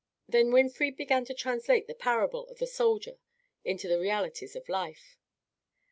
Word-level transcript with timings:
Then 0.27 0.51
Winfried 0.51 0.97
began 0.97 1.25
to 1.25 1.33
translate 1.35 1.85
the 1.85 1.93
parable 1.93 2.47
of 2.47 2.57
the 2.57 2.65
soldier 2.65 3.19
into 3.63 3.87
the 3.87 3.99
realities 3.99 4.55
of 4.55 4.67
life. 4.67 5.19